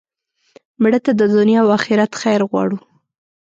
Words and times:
مړه 0.81 0.99
ته 1.05 1.11
د 1.19 1.21
دنیا 1.35 1.59
او 1.63 1.69
آخرت 1.77 2.11
خیر 2.21 2.41
غواړو 2.49 2.77